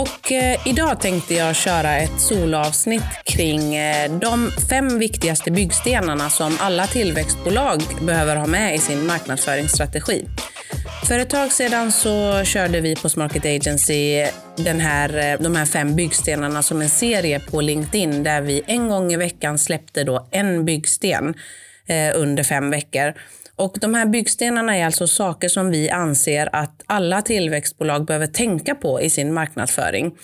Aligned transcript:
Och 0.00 0.32
eh, 0.32 0.68
idag 0.68 1.00
tänkte 1.00 1.34
jag 1.34 1.56
köra 1.56 1.96
ett 1.96 2.20
solavsnitt 2.20 3.24
kring 3.24 3.74
eh, 3.74 4.18
de 4.18 4.50
fem 4.70 4.98
viktigaste 4.98 5.50
byggstenarna 5.50 6.30
som 6.30 6.56
alla 6.60 6.86
tillväxtbolag 6.86 7.82
behöver 8.02 8.36
ha 8.36 8.46
med 8.46 8.74
i 8.74 8.78
sin 8.78 9.06
marknadsföringsstrategi. 9.06 10.24
För 11.08 11.18
ett 11.18 11.30
tag 11.30 11.52
sedan 11.52 11.92
så 11.92 12.44
körde 12.44 12.80
vi 12.80 12.96
på 12.96 13.08
Smarket 13.08 13.44
Agency 13.44 14.26
den 14.56 14.80
här, 14.80 15.18
eh, 15.18 15.40
de 15.40 15.56
här 15.56 15.66
fem 15.66 15.96
byggstenarna 15.96 16.62
som 16.62 16.80
en 16.80 16.90
serie 16.90 17.40
på 17.40 17.60
LinkedIn 17.60 18.22
där 18.22 18.40
vi 18.40 18.62
en 18.66 18.88
gång 18.88 19.12
i 19.12 19.16
veckan 19.16 19.58
släppte 19.58 20.04
då 20.04 20.28
en 20.30 20.64
byggsten 20.64 21.34
eh, 21.86 22.12
under 22.14 22.42
fem 22.42 22.70
veckor. 22.70 23.14
Och 23.60 23.78
de 23.80 23.94
här 23.94 24.06
byggstenarna 24.06 24.76
är 24.76 24.84
alltså 24.84 25.06
saker 25.06 25.48
som 25.48 25.70
vi 25.70 25.90
anser 25.90 26.48
att 26.52 26.82
alla 26.86 27.22
tillväxtbolag 27.22 28.04
behöver 28.06 28.26
tänka 28.26 28.74
på 28.74 29.00
i 29.00 29.10
sin 29.10 29.34
marknadsföring. 29.34 30.16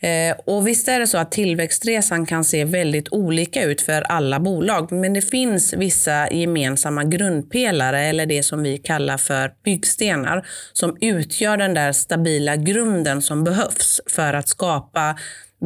Eh, 0.00 0.36
och 0.46 0.68
visst 0.68 0.88
är 0.88 1.00
det 1.00 1.06
så 1.06 1.18
att 1.18 1.32
tillväxtresan 1.32 2.26
kan 2.26 2.44
se 2.44 2.64
väldigt 2.64 3.08
olika 3.12 3.62
ut 3.62 3.80
för 3.80 4.02
alla 4.02 4.40
bolag, 4.40 4.92
men 4.92 5.12
det 5.12 5.22
finns 5.22 5.72
vissa 5.72 6.30
gemensamma 6.32 7.04
grundpelare 7.04 8.00
eller 8.00 8.26
det 8.26 8.42
som 8.42 8.62
vi 8.62 8.78
kallar 8.78 9.18
för 9.18 9.52
byggstenar 9.64 10.46
som 10.72 10.96
utgör 11.00 11.56
den 11.56 11.74
där 11.74 11.92
stabila 11.92 12.56
grunden 12.56 13.22
som 13.22 13.44
behövs 13.44 14.00
för 14.06 14.34
att 14.34 14.48
skapa 14.48 15.18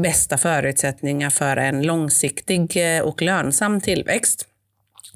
bästa 0.02 0.38
förutsättningar 0.38 1.30
för 1.30 1.56
en 1.56 1.82
långsiktig 1.82 2.96
eh, 2.96 3.02
och 3.02 3.22
lönsam 3.22 3.80
tillväxt. 3.80 4.48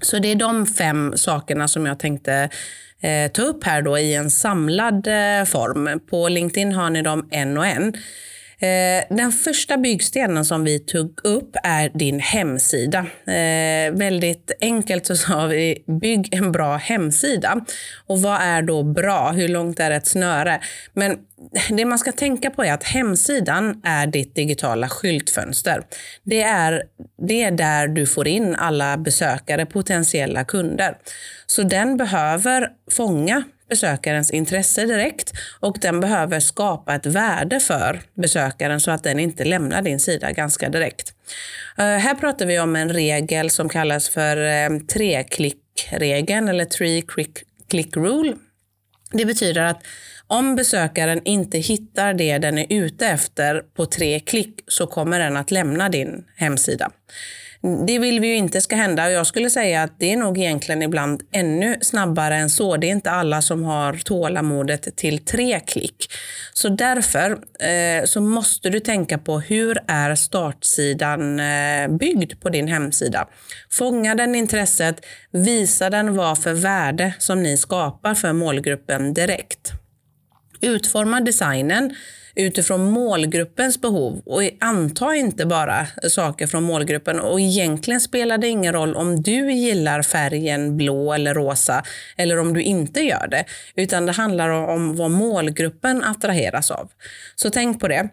Så 0.00 0.18
det 0.18 0.28
är 0.28 0.34
de 0.34 0.66
fem 0.66 1.12
sakerna 1.16 1.68
som 1.68 1.86
jag 1.86 1.98
tänkte 1.98 2.50
eh, 3.00 3.32
ta 3.32 3.42
upp 3.42 3.64
här 3.64 3.82
då 3.82 3.98
i 3.98 4.14
en 4.14 4.30
samlad 4.30 5.06
eh, 5.06 5.44
form. 5.44 6.00
På 6.10 6.28
LinkedIn 6.28 6.72
har 6.72 6.90
ni 6.90 7.02
dem 7.02 7.28
en 7.30 7.58
och 7.58 7.66
en. 7.66 7.92
Eh, 8.60 9.16
den 9.16 9.32
första 9.32 9.76
byggstenen 9.76 10.44
som 10.44 10.64
vi 10.64 10.78
tog 10.78 11.20
upp 11.24 11.56
är 11.62 11.90
din 11.94 12.20
hemsida. 12.20 12.98
Eh, 13.26 13.92
väldigt 13.92 14.52
enkelt 14.60 15.06
så 15.06 15.16
sa 15.16 15.46
vi 15.46 15.84
bygg 16.00 16.34
en 16.34 16.52
bra 16.52 16.76
hemsida. 16.76 17.64
Och 18.06 18.22
vad 18.22 18.40
är 18.42 18.62
då 18.62 18.82
bra? 18.82 19.32
Hur 19.32 19.48
långt 19.48 19.80
är 19.80 19.90
ett 19.90 20.06
snöre? 20.06 20.60
Men 20.92 21.16
det 21.70 21.84
man 21.84 21.98
ska 21.98 22.12
tänka 22.12 22.50
på 22.50 22.64
är 22.64 22.72
att 22.72 22.84
hemsidan 22.84 23.80
är 23.84 24.06
ditt 24.06 24.34
digitala 24.34 24.88
skyltfönster. 24.88 25.82
Det 26.22 26.42
är, 26.42 26.82
det 27.28 27.42
är 27.42 27.50
där 27.50 27.88
du 27.88 28.06
får 28.06 28.28
in 28.28 28.54
alla 28.54 28.96
besökare, 28.96 29.66
potentiella 29.66 30.44
kunder. 30.44 30.96
Så 31.46 31.62
den 31.62 31.96
behöver 31.96 32.68
fånga 32.90 33.44
besökarens 33.68 34.30
intresse 34.30 34.84
direkt 34.84 35.32
och 35.60 35.78
den 35.80 36.00
behöver 36.00 36.40
skapa 36.40 36.94
ett 36.94 37.06
värde 37.06 37.60
för 37.60 38.00
besökaren 38.14 38.80
så 38.80 38.90
att 38.90 39.04
den 39.04 39.18
inte 39.18 39.44
lämnar 39.44 39.82
din 39.82 40.00
sida 40.00 40.32
ganska 40.32 40.68
direkt. 40.68 41.12
Eh, 41.78 41.84
här 41.84 42.14
pratar 42.14 42.46
vi 42.46 42.58
om 42.58 42.76
en 42.76 42.92
regel 42.92 43.50
som 43.50 43.68
kallas 43.68 44.08
för 44.08 44.36
eh, 44.36 44.78
treklickregeln 44.78 46.48
eller 46.48 46.64
three 46.64 47.02
click, 47.02 47.38
click 47.70 47.96
rule. 47.96 48.36
Det 49.12 49.24
betyder 49.24 49.62
att 49.62 49.82
om 50.26 50.56
besökaren 50.56 51.20
inte 51.24 51.58
hittar 51.58 52.14
det 52.14 52.38
den 52.38 52.58
är 52.58 52.66
ute 52.70 53.06
efter 53.06 53.60
på 53.76 53.86
tre 53.86 54.20
klick 54.20 54.60
så 54.66 54.86
kommer 54.86 55.20
den 55.20 55.36
att 55.36 55.50
lämna 55.50 55.88
din 55.88 56.24
hemsida. 56.36 56.90
Det 57.86 57.98
vill 57.98 58.20
vi 58.20 58.26
ju 58.26 58.34
inte 58.34 58.60
ska 58.60 58.76
hända 58.76 59.06
och 59.06 59.12
jag 59.12 59.26
skulle 59.26 59.50
säga 59.50 59.82
att 59.82 59.98
det 59.98 60.12
är 60.12 60.16
nog 60.16 60.38
egentligen 60.38 60.82
ibland 60.82 61.22
ännu 61.32 61.76
snabbare 61.80 62.36
än 62.36 62.50
så. 62.50 62.76
Det 62.76 62.86
är 62.86 62.92
inte 62.92 63.10
alla 63.10 63.42
som 63.42 63.64
har 63.64 63.92
tålamodet 63.92 64.96
till 64.96 65.24
tre 65.24 65.60
klick. 65.60 66.12
Så 66.52 66.68
därför 66.68 67.30
eh, 67.60 68.04
så 68.04 68.20
måste 68.20 68.70
du 68.70 68.80
tänka 68.80 69.18
på 69.18 69.40
hur 69.40 69.78
är 69.86 70.14
startsidan 70.14 71.40
eh, 71.40 71.88
byggd 71.88 72.40
på 72.40 72.48
din 72.48 72.68
hemsida. 72.68 73.28
Fånga 73.70 74.14
den 74.14 74.34
intresset, 74.34 75.04
visa 75.30 75.90
den 75.90 76.16
vad 76.16 76.42
för 76.42 76.54
värde 76.54 77.14
som 77.18 77.42
ni 77.42 77.56
skapar 77.56 78.14
för 78.14 78.32
målgruppen 78.32 79.14
direkt. 79.14 79.72
Utforma 80.60 81.20
designen 81.20 81.94
utifrån 82.38 82.90
målgruppens 82.90 83.80
behov 83.80 84.22
och 84.26 84.42
anta 84.60 85.14
inte 85.14 85.46
bara 85.46 85.86
saker 86.08 86.46
från 86.46 86.62
målgruppen. 86.62 87.20
Och 87.20 87.40
egentligen 87.40 88.00
spelar 88.00 88.38
det 88.38 88.48
ingen 88.48 88.72
roll 88.72 88.94
om 88.94 89.22
du 89.22 89.52
gillar 89.52 90.02
färgen 90.02 90.76
blå 90.76 91.12
eller 91.12 91.34
rosa 91.34 91.82
eller 92.16 92.38
om 92.38 92.54
du 92.54 92.62
inte 92.62 93.00
gör 93.00 93.28
det, 93.30 93.44
utan 93.74 94.06
det 94.06 94.12
handlar 94.12 94.48
om 94.48 94.96
vad 94.96 95.10
målgruppen 95.10 96.04
attraheras 96.04 96.70
av. 96.70 96.90
Så 97.34 97.50
tänk 97.50 97.80
på 97.80 97.88
det. 97.88 98.08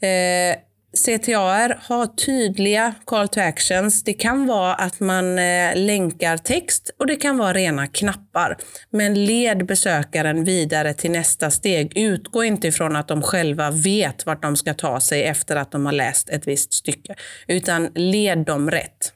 Eh, 0.00 0.56
CTAR 0.96 1.80
har 1.82 2.06
tydliga 2.06 2.94
call 3.04 3.28
to 3.28 3.40
actions. 3.40 4.04
Det 4.04 4.12
kan 4.12 4.46
vara 4.46 4.74
att 4.74 5.00
man 5.00 5.38
eh, 5.38 5.76
länkar 5.76 6.36
text 6.36 6.90
och 6.98 7.06
det 7.06 7.16
kan 7.16 7.38
vara 7.38 7.52
rena 7.52 7.86
knappar. 7.86 8.56
Men 8.90 9.26
led 9.26 9.66
besökaren 9.66 10.44
vidare 10.44 10.94
till 10.94 11.10
nästa 11.10 11.50
steg. 11.50 11.98
Utgå 11.98 12.44
inte 12.44 12.68
ifrån 12.68 12.96
att 12.96 13.08
de 13.08 13.22
själva 13.22 13.70
vet 13.70 14.26
vart 14.26 14.42
de 14.42 14.56
ska 14.56 14.74
ta 14.74 15.00
sig 15.00 15.24
efter 15.24 15.56
att 15.56 15.72
de 15.72 15.86
har 15.86 15.92
läst 15.92 16.28
ett 16.28 16.46
visst 16.46 16.72
stycke, 16.72 17.14
utan 17.46 17.88
led 17.94 18.38
dem 18.38 18.70
rätt. 18.70 19.12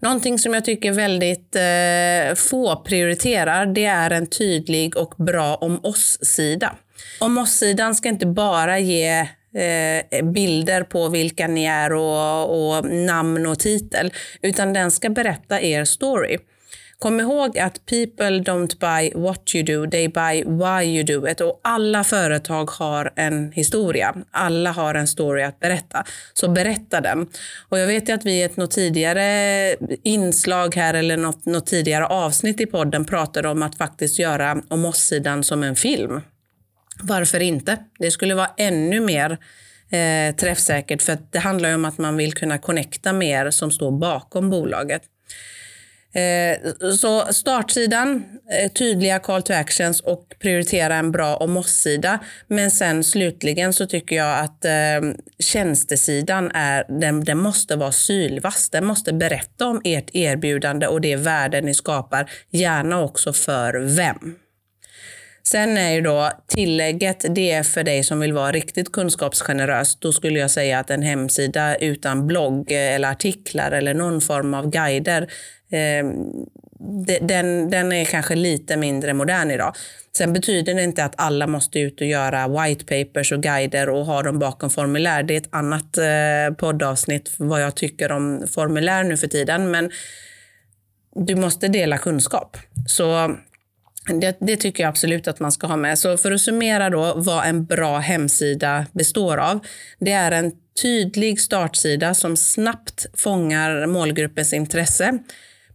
Någonting 0.00 0.38
som 0.38 0.54
jag 0.54 0.64
tycker 0.64 0.92
väldigt 0.92 1.56
eh, 1.56 2.34
få 2.34 2.76
prioriterar, 2.76 3.66
det 3.66 3.84
är 3.84 4.10
en 4.10 4.26
tydlig 4.26 4.96
och 4.96 5.14
bra 5.18 5.54
om 5.54 5.80
oss-sida. 5.84 6.76
Om 7.20 7.38
oss-sidan 7.38 7.94
ska 7.94 8.08
inte 8.08 8.26
bara 8.26 8.78
ge 8.78 9.28
eh, 9.54 10.24
bilder 10.24 10.82
på 10.82 11.08
vilka 11.08 11.46
ni 11.46 11.64
är 11.64 11.92
och, 11.92 12.76
och 12.76 12.84
namn 12.84 13.46
och 13.46 13.58
titel, 13.58 14.12
utan 14.42 14.72
den 14.72 14.90
ska 14.90 15.10
berätta 15.10 15.60
er 15.60 15.84
story. 15.84 16.38
Kom 16.98 17.20
ihåg 17.20 17.58
att 17.58 17.86
people 17.86 18.38
don't 18.38 18.78
buy 18.78 19.22
what 19.22 19.54
you 19.54 19.64
do, 19.64 19.90
they 19.90 20.08
buy 20.08 20.44
why 20.44 20.84
you 20.84 21.04
do 21.04 21.28
it. 21.28 21.40
Och 21.40 21.60
alla 21.64 22.04
företag 22.04 22.70
har 22.70 23.12
en 23.16 23.52
historia. 23.52 24.14
Alla 24.30 24.72
har 24.72 24.94
en 24.94 25.06
story 25.06 25.42
att 25.42 25.60
berätta. 25.60 26.04
Så 26.34 26.48
berätta 26.48 27.00
den. 27.00 27.26
Och 27.68 27.78
jag 27.78 27.86
vet 27.86 28.08
ju 28.08 28.12
att 28.12 28.26
vi 28.26 28.32
i 28.32 28.42
ett 28.42 28.56
något 28.56 28.70
tidigare 28.70 29.76
inslag 30.02 30.76
här 30.76 30.94
eller 30.94 31.16
något, 31.16 31.46
något 31.46 31.66
tidigare 31.66 32.06
avsnitt 32.06 32.60
i 32.60 32.66
podden 32.66 33.04
pratade 33.04 33.48
om 33.48 33.62
att 33.62 33.78
faktiskt 33.78 34.18
göra 34.18 34.62
om 34.68 34.84
oss-sidan 34.84 35.44
som 35.44 35.62
en 35.62 35.76
film. 35.76 36.20
Varför 37.02 37.40
inte? 37.40 37.78
Det 37.98 38.10
skulle 38.10 38.34
vara 38.34 38.50
ännu 38.56 39.00
mer 39.00 39.38
eh, 39.90 40.36
träffsäkert 40.36 41.02
för 41.02 41.18
det 41.30 41.38
handlar 41.38 41.68
ju 41.68 41.74
om 41.74 41.84
att 41.84 41.98
man 41.98 42.16
vill 42.16 42.34
kunna 42.34 42.58
connecta 42.58 43.12
mer 43.12 43.50
som 43.50 43.70
står 43.70 43.90
bakom 43.90 44.50
bolaget. 44.50 45.02
Eh, 46.14 46.90
så 46.96 47.32
startsidan, 47.32 48.24
eh, 48.50 48.72
tydliga 48.72 49.18
call 49.18 49.42
to 49.42 49.52
actions 49.52 50.00
och 50.00 50.34
prioritera 50.38 50.96
en 50.96 51.12
bra 51.12 51.36
om 51.36 51.56
oss-sida. 51.56 52.18
Men 52.48 52.70
sen 52.70 53.04
slutligen 53.04 53.72
så 53.72 53.86
tycker 53.86 54.16
jag 54.16 54.38
att 54.38 54.64
eh, 54.64 55.10
tjänstesidan 55.38 56.50
är, 56.54 57.00
den, 57.00 57.24
den 57.24 57.38
måste 57.38 57.76
vara 57.76 57.92
sylvass. 57.92 58.70
Den 58.70 58.86
måste 58.86 59.12
berätta 59.12 59.66
om 59.66 59.80
ert 59.84 60.10
erbjudande 60.12 60.86
och 60.86 61.00
det 61.00 61.16
värde 61.16 61.60
ni 61.60 61.74
skapar, 61.74 62.30
gärna 62.50 63.02
också 63.02 63.32
för 63.32 63.80
vem. 63.96 64.36
Sen 65.48 65.76
är 65.76 65.90
ju 65.90 66.00
då 66.00 66.30
tillägget, 66.46 67.24
det 67.34 67.50
är 67.50 67.62
för 67.62 67.84
dig 67.84 68.04
som 68.04 68.20
vill 68.20 68.32
vara 68.32 68.52
riktigt 68.52 68.92
kunskapsgenerös. 68.92 69.96
Då 69.96 70.12
skulle 70.12 70.38
jag 70.38 70.50
säga 70.50 70.78
att 70.78 70.90
en 70.90 71.02
hemsida 71.02 71.76
utan 71.76 72.26
blogg 72.26 72.70
eller 72.70 73.10
artiklar 73.10 73.72
eller 73.72 73.94
någon 73.94 74.20
form 74.20 74.54
av 74.54 74.70
guider, 74.70 75.22
eh, 75.70 76.06
den, 77.20 77.70
den 77.70 77.92
är 77.92 78.04
kanske 78.04 78.34
lite 78.34 78.76
mindre 78.76 79.14
modern 79.14 79.50
idag. 79.50 79.74
Sen 80.16 80.32
betyder 80.32 80.74
det 80.74 80.82
inte 80.82 81.04
att 81.04 81.14
alla 81.16 81.46
måste 81.46 81.80
ut 81.80 82.00
och 82.00 82.06
göra 82.06 82.48
white 82.48 82.84
papers 82.84 83.32
och 83.32 83.42
guider 83.42 83.88
och 83.88 84.06
ha 84.06 84.22
dem 84.22 84.38
bakom 84.38 84.70
formulär. 84.70 85.22
Det 85.22 85.34
är 85.34 85.38
ett 85.40 85.54
annat 85.54 85.98
eh, 85.98 86.56
poddavsnitt 86.56 87.30
vad 87.36 87.62
jag 87.62 87.74
tycker 87.74 88.12
om 88.12 88.46
formulär 88.54 89.04
nu 89.04 89.16
för 89.16 89.26
tiden. 89.26 89.70
Men 89.70 89.90
du 91.14 91.36
måste 91.36 91.68
dela 91.68 91.98
kunskap. 91.98 92.56
Så 92.86 93.36
det, 94.12 94.36
det, 94.40 94.56
tycker 94.56 94.82
jag 94.82 94.88
absolut 94.88 95.28
att 95.28 95.40
man 95.40 95.52
ska 95.52 95.66
ha 95.66 95.76
med. 95.76 95.98
Så 95.98 96.16
för 96.16 96.32
att 96.32 96.40
summera 96.40 96.90
då 96.90 97.14
vad 97.16 97.46
en 97.46 97.64
bra 97.64 97.98
hemsida 97.98 98.86
består 98.92 99.36
av. 99.36 99.66
Det 99.98 100.12
är 100.12 100.32
en 100.32 100.52
tydlig 100.82 101.40
startsida 101.40 102.14
som 102.14 102.36
snabbt 102.36 103.06
fångar 103.14 103.86
målgruppens 103.86 104.52
intresse. 104.52 105.18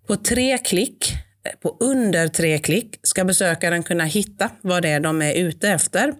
På 0.07 0.15
tre 0.15 0.57
klick 0.57 1.13
På 1.61 1.77
under 1.79 2.27
tre 2.27 2.57
klick 2.57 2.99
ska 3.03 3.25
besökaren 3.25 3.83
kunna 3.83 4.03
hitta 4.03 4.49
vad 4.61 4.81
det 4.81 4.89
är 4.89 4.99
de 4.99 5.21
är 5.21 5.33
ute 5.33 5.69
efter. 5.69 6.13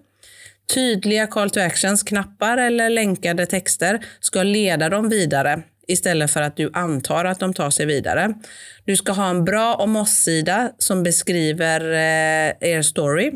Tydliga 0.74 1.26
call 1.26 1.50
to 1.50 1.60
actions, 1.60 2.02
knappar 2.02 2.58
eller 2.58 2.90
länkade 2.90 3.46
texter 3.46 4.04
ska 4.20 4.42
leda 4.42 4.88
dem 4.88 5.08
vidare 5.08 5.62
istället 5.90 6.30
för 6.30 6.42
att 6.42 6.56
du 6.56 6.70
antar 6.72 7.24
att 7.24 7.40
de 7.40 7.54
tar 7.54 7.70
sig 7.70 7.86
vidare. 7.86 8.34
Du 8.84 8.96
ska 8.96 9.12
ha 9.12 9.30
en 9.30 9.44
bra 9.44 9.74
om 9.74 9.96
oss-sida 9.96 10.70
som 10.78 11.02
beskriver 11.02 11.80
eh, 11.80 12.70
er 12.70 12.82
story. 12.82 13.32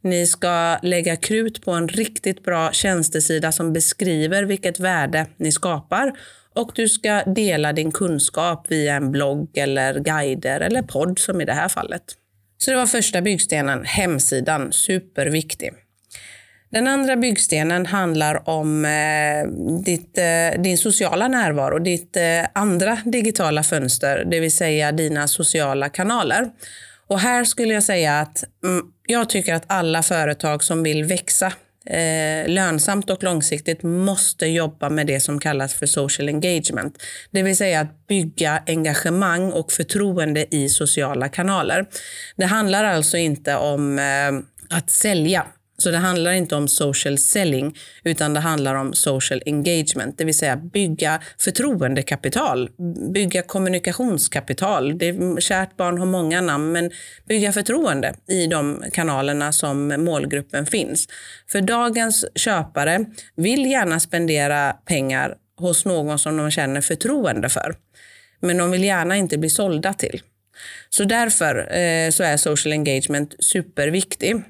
Ni 0.00 0.26
ska 0.26 0.78
lägga 0.82 1.16
krut 1.16 1.64
på 1.64 1.70
en 1.70 1.88
riktigt 1.88 2.44
bra 2.44 2.72
tjänstesida 2.72 3.52
som 3.52 3.72
beskriver 3.72 4.42
vilket 4.42 4.80
värde 4.80 5.26
ni 5.36 5.52
skapar 5.52 6.12
och 6.54 6.72
du 6.74 6.88
ska 6.88 7.22
dela 7.22 7.72
din 7.72 7.92
kunskap 7.92 8.66
via 8.68 8.94
en 8.94 9.10
blogg 9.10 9.58
eller 9.58 10.00
guider 10.00 10.60
eller 10.60 10.82
podd 10.82 11.18
som 11.18 11.40
i 11.40 11.44
det 11.44 11.52
här 11.52 11.68
fallet. 11.68 12.02
Så 12.58 12.70
det 12.70 12.76
var 12.76 12.86
första 12.86 13.22
byggstenen, 13.22 13.84
hemsidan, 13.84 14.72
superviktig. 14.72 15.72
Den 16.72 16.86
andra 16.86 17.16
byggstenen 17.16 17.86
handlar 17.86 18.48
om 18.48 18.84
eh, 18.84 19.48
ditt, 19.84 20.18
eh, 20.18 20.62
din 20.62 20.78
sociala 20.78 21.28
närvaro, 21.28 21.78
ditt 21.78 22.16
eh, 22.16 22.22
andra 22.52 22.98
digitala 23.04 23.62
fönster, 23.62 24.24
det 24.24 24.40
vill 24.40 24.52
säga 24.52 24.92
dina 24.92 25.28
sociala 25.28 25.88
kanaler. 25.88 26.50
Och 27.06 27.20
här 27.20 27.44
skulle 27.44 27.74
jag 27.74 27.82
säga 27.82 28.20
att 28.20 28.44
mm, 28.64 28.84
jag 29.06 29.28
tycker 29.28 29.54
att 29.54 29.64
alla 29.66 30.02
företag 30.02 30.64
som 30.64 30.82
vill 30.82 31.04
växa 31.04 31.52
eh, 31.86 32.48
lönsamt 32.48 33.10
och 33.10 33.22
långsiktigt 33.22 33.82
måste 33.82 34.46
jobba 34.46 34.90
med 34.90 35.06
det 35.06 35.20
som 35.20 35.40
kallas 35.40 35.74
för 35.74 35.86
social 35.86 36.28
engagement. 36.28 37.02
Det 37.30 37.42
vill 37.42 37.56
säga 37.56 37.80
att 37.80 38.06
bygga 38.06 38.62
engagemang 38.66 39.52
och 39.52 39.72
förtroende 39.72 40.54
i 40.54 40.68
sociala 40.68 41.28
kanaler. 41.28 41.86
Det 42.36 42.46
handlar 42.46 42.84
alltså 42.84 43.16
inte 43.16 43.56
om 43.56 43.98
eh, 43.98 44.76
att 44.76 44.90
sälja 44.90 45.46
så 45.82 45.90
det 45.90 45.98
handlar 45.98 46.32
inte 46.32 46.56
om 46.56 46.68
social 46.68 47.18
selling, 47.18 47.78
utan 48.04 48.34
det 48.34 48.40
handlar 48.40 48.74
om 48.74 48.94
social 48.94 49.42
engagement, 49.46 50.18
det 50.18 50.24
vill 50.24 50.38
säga 50.38 50.56
bygga 50.56 51.20
förtroendekapital, 51.38 52.70
bygga 53.14 53.42
kommunikationskapital. 53.42 54.98
Det 54.98 55.42
kärt 55.42 55.76
barn 55.76 55.98
har 55.98 56.06
många 56.06 56.40
namn, 56.40 56.72
men 56.72 56.90
bygga 57.28 57.52
förtroende 57.52 58.14
i 58.28 58.46
de 58.46 58.84
kanalerna 58.92 59.52
som 59.52 59.88
målgruppen 59.88 60.66
finns. 60.66 61.08
För 61.48 61.60
dagens 61.60 62.24
köpare 62.34 63.04
vill 63.36 63.66
gärna 63.66 64.00
spendera 64.00 64.72
pengar 64.72 65.34
hos 65.56 65.84
någon 65.84 66.18
som 66.18 66.36
de 66.36 66.50
känner 66.50 66.80
förtroende 66.80 67.48
för. 67.48 67.74
Men 68.40 68.56
de 68.56 68.70
vill 68.70 68.84
gärna 68.84 69.16
inte 69.16 69.38
bli 69.38 69.50
sålda 69.50 69.92
till. 69.92 70.22
Så 70.90 71.04
därför 71.04 71.56
eh, 71.58 72.10
så 72.10 72.22
är 72.22 72.36
social 72.36 72.72
engagement 72.72 73.34
superviktig. 73.38 74.42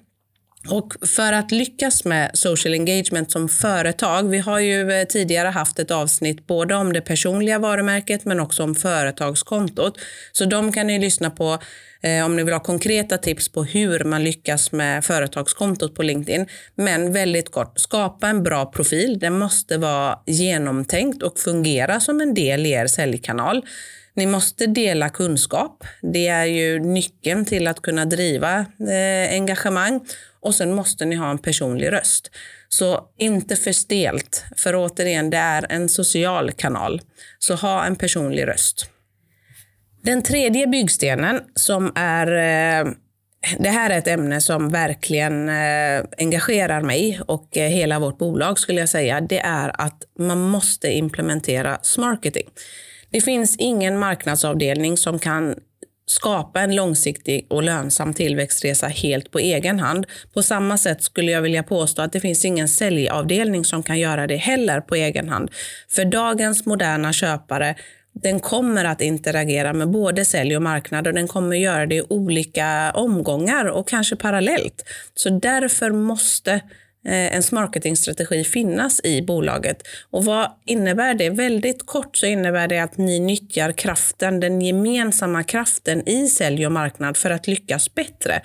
Och 0.69 0.95
för 1.07 1.33
att 1.33 1.51
lyckas 1.51 2.05
med 2.05 2.31
social 2.35 2.75
engagement 2.75 3.31
som 3.31 3.49
företag, 3.49 4.29
vi 4.29 4.39
har 4.39 4.59
ju 4.61 4.93
eh, 4.93 5.05
tidigare 5.05 5.49
haft 5.49 5.79
ett 5.79 5.91
avsnitt 5.91 6.47
både 6.47 6.75
om 6.75 6.93
det 6.93 7.01
personliga 7.01 7.59
varumärket 7.59 8.25
men 8.25 8.41
också 8.41 8.63
om 8.63 8.75
företagskontot. 8.75 9.99
Så 10.33 10.45
de 10.45 10.73
kan 10.73 10.87
ni 10.87 10.99
lyssna 10.99 11.31
på 11.31 11.59
eh, 12.03 12.25
om 12.25 12.37
ni 12.37 12.43
vill 12.43 12.53
ha 12.53 12.61
konkreta 12.61 13.19
tips 13.19 13.49
på 13.49 13.65
hur 13.65 14.05
man 14.05 14.25
lyckas 14.25 14.73
med 14.73 15.05
företagskontot 15.05 15.95
på 15.95 16.03
LinkedIn. 16.03 16.47
Men 16.75 17.13
väldigt 17.13 17.51
kort, 17.51 17.79
skapa 17.79 18.29
en 18.29 18.43
bra 18.43 18.67
profil. 18.67 19.19
Den 19.19 19.39
måste 19.39 19.79
vara 19.79 20.19
genomtänkt 20.27 21.23
och 21.23 21.39
fungera 21.39 22.01
som 22.01 22.21
en 22.21 22.35
del 22.35 22.67
i 22.67 22.71
er 22.71 22.87
säljkanal. 22.87 23.65
Ni 24.15 24.27
måste 24.27 24.67
dela 24.67 25.09
kunskap. 25.09 25.85
Det 26.03 26.29
är 26.29 26.45
ju 26.45 26.79
nyckeln 26.79 27.45
till 27.45 27.67
att 27.67 27.83
kunna 27.83 28.05
driva 28.05 28.59
eh, 28.59 29.33
engagemang 29.33 30.01
och 30.43 30.55
sen 30.55 30.75
måste 30.75 31.05
ni 31.05 31.17
ha 31.17 31.31
en 31.31 31.39
personlig 31.39 31.93
röst. 31.93 32.31
Så 32.69 33.09
inte 33.19 33.57
för 33.57 33.73
stelt, 33.73 34.45
för 34.57 34.75
återigen, 34.77 35.31
det 35.31 35.37
är 35.37 35.67
en 35.69 35.89
social 35.89 36.53
kanal. 36.53 37.01
Så 37.39 37.55
ha 37.55 37.85
en 37.85 37.97
personlig 37.97 38.47
röst. 38.47 38.91
Den 40.03 40.23
tredje 40.23 40.67
byggstenen 40.67 41.41
som 41.55 41.93
är 41.95 42.27
eh, 42.27 42.93
det 43.59 43.69
här 43.69 43.91
är 43.91 43.99
ett 43.99 44.09
ämne 44.09 44.41
som 44.41 44.71
verkligen 44.71 45.49
eh, 45.49 46.05
engagerar 46.19 46.81
mig 46.81 47.21
och 47.27 47.57
eh, 47.57 47.69
hela 47.69 47.99
vårt 47.99 48.19
bolag 48.19 48.59
skulle 48.59 48.81
jag 48.81 48.89
säga. 48.89 49.21
Det 49.21 49.39
är 49.39 49.81
att 49.81 50.03
man 50.19 50.41
måste 50.41 50.93
implementera 50.93 51.79
smarketing. 51.83 52.49
Det 53.11 53.21
finns 53.21 53.57
ingen 53.57 53.99
marknadsavdelning 53.99 54.97
som 54.97 55.19
kan 55.19 55.55
skapa 56.13 56.61
en 56.61 56.75
långsiktig 56.75 57.47
och 57.49 57.63
lönsam 57.63 58.15
tillväxtresa 58.15 58.87
helt 58.87 59.31
på 59.31 59.39
egen 59.39 59.81
hand. 59.81 60.07
På 60.35 60.43
samma 60.43 60.79
sätt 60.79 61.03
skulle 61.03 61.33
jag 61.33 61.43
vilja 61.43 61.63
påstå 61.63 62.03
att 62.03 62.13
det 62.13 62.21
finns 62.21 62.45
ingen 62.45 62.69
säljavdelning 62.69 63.65
som 63.65 63.83
kan 63.83 63.99
göra 63.99 64.27
det 64.27 64.37
heller 64.37 64.81
på 64.81 64.95
egen 64.95 65.29
hand. 65.29 65.51
För 65.89 66.05
dagens 66.05 66.67
moderna 66.67 67.13
köpare 67.13 67.75
den 68.15 68.41
kommer 68.41 68.85
att 68.85 69.01
interagera 69.01 69.73
med 69.73 69.91
både 69.91 70.25
sälj 70.25 70.57
och 70.57 70.63
marknad 70.63 71.07
och 71.07 71.15
den 71.15 71.29
kommer 71.29 71.57
göra 71.57 71.87
det 71.87 71.95
i 71.95 72.03
olika 72.09 72.93
omgångar 72.95 73.65
och 73.65 73.89
kanske 73.89 74.17
parallellt. 74.17 74.85
Så 75.15 75.31
därför 75.31 75.91
måste 75.91 76.61
Eh, 77.05 77.27
ens 77.27 77.53
marketingstrategi 77.53 78.45
finnas 78.45 79.01
i 79.05 79.23
bolaget. 79.23 79.83
Och 80.11 80.25
vad 80.25 80.51
innebär 80.67 81.15
det? 81.15 81.31
Väldigt 81.31 81.87
kort 81.87 82.17
så 82.17 82.27
innebär 82.27 82.69
det 82.69 82.79
att 82.79 82.99
ni 82.99 83.21
nyttjar 83.21 83.73
kraften, 83.73 84.41
den 84.41 84.61
gemensamma 84.61 85.43
kraften 85.43 86.09
i 86.09 86.29
sälj 86.29 86.67
och 86.67 86.73
marknad 86.73 87.17
för 87.17 87.31
att 87.31 87.47
lyckas 87.47 87.95
bättre. 87.95 88.43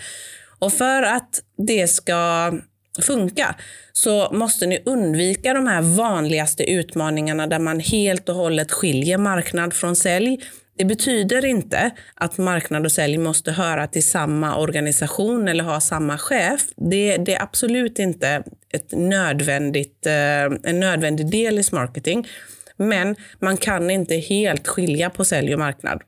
Och 0.59 0.73
för 0.73 1.03
att 1.03 1.41
det 1.57 1.87
ska 1.87 2.53
funka 3.01 3.55
så 3.93 4.31
måste 4.31 4.65
ni 4.65 4.83
undvika 4.85 5.53
de 5.53 5.67
här 5.67 5.81
vanligaste 5.81 6.71
utmaningarna 6.71 7.47
där 7.47 7.59
man 7.59 7.79
helt 7.79 8.29
och 8.29 8.35
hållet 8.35 8.71
skiljer 8.71 9.17
marknad 9.17 9.73
från 9.73 9.95
sälj. 9.95 10.39
Det 10.77 10.85
betyder 10.85 11.45
inte 11.45 11.91
att 12.15 12.37
marknad 12.37 12.85
och 12.85 12.91
sälj 12.91 13.17
måste 13.17 13.51
höra 13.51 13.87
till 13.87 14.03
samma 14.03 14.57
organisation 14.57 15.47
eller 15.47 15.63
ha 15.63 15.79
samma 15.79 16.17
chef. 16.17 16.61
Det, 16.75 17.17
det 17.17 17.35
är 17.35 17.41
absolut 17.41 17.99
inte 17.99 18.43
ett 18.73 18.91
nödvändigt, 18.91 20.05
eh, 20.05 20.43
en 20.63 20.79
nödvändig 20.79 21.31
del 21.31 21.59
i 21.59 21.63
marketing. 21.71 22.27
Men 22.77 23.15
man 23.39 23.57
kan 23.57 23.89
inte 23.89 24.15
helt 24.15 24.67
skilja 24.67 25.09
på 25.09 25.25
sälj 25.25 25.53
och 25.53 25.59
marknad. 25.59 26.01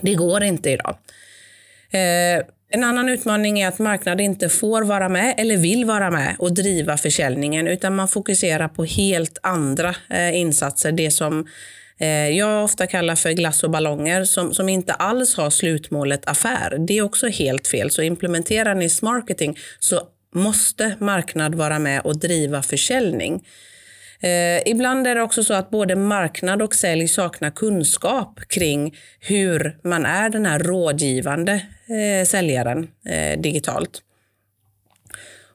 Det 0.00 0.14
går 0.14 0.42
inte 0.42 0.70
idag. 0.70 0.96
Eh, 1.90 2.44
en 2.70 2.84
annan 2.84 3.08
utmaning 3.08 3.60
är 3.60 3.68
att 3.68 3.78
marknad 3.78 4.20
inte 4.20 4.48
får 4.48 4.82
vara 4.82 5.08
med 5.08 5.34
eller 5.38 5.56
vill 5.56 5.84
vara 5.84 6.10
med 6.10 6.36
och 6.38 6.54
driva 6.54 6.96
försäljningen 6.96 7.68
utan 7.68 7.96
man 7.96 8.08
fokuserar 8.08 8.68
på 8.68 8.84
helt 8.84 9.38
andra 9.42 9.94
eh, 10.10 10.36
insatser. 10.36 10.92
Det 10.92 11.10
som 11.10 11.46
Eh, 12.00 12.28
jag 12.28 12.64
ofta 12.64 12.86
kallar 12.86 13.16
för 13.16 13.30
glass 13.30 13.64
och 13.64 13.70
ballonger 13.70 14.24
som, 14.24 14.54
som 14.54 14.68
inte 14.68 14.92
alls 14.92 15.36
har 15.36 15.50
slutmålet 15.50 16.28
affär. 16.28 16.76
Det 16.78 16.98
är 16.98 17.02
också 17.02 17.26
helt 17.26 17.66
fel. 17.66 17.90
Så 17.90 18.02
implementerar 18.02 18.74
ni 18.74 18.88
marketing 19.02 19.58
så 19.78 20.02
måste 20.34 20.96
marknad 20.98 21.54
vara 21.54 21.78
med 21.78 22.00
och 22.00 22.18
driva 22.18 22.62
försäljning. 22.62 23.44
Eh, 24.20 24.68
ibland 24.70 25.06
är 25.06 25.14
det 25.14 25.22
också 25.22 25.44
så 25.44 25.54
att 25.54 25.70
både 25.70 25.96
marknad 25.96 26.62
och 26.62 26.74
sälj 26.74 27.08
saknar 27.08 27.50
kunskap 27.50 28.40
kring 28.48 28.96
hur 29.20 29.78
man 29.82 30.06
är 30.06 30.28
den 30.28 30.46
här 30.46 30.58
rådgivande 30.58 31.52
eh, 31.88 32.26
säljaren 32.26 32.88
eh, 33.08 33.40
digitalt. 33.40 34.02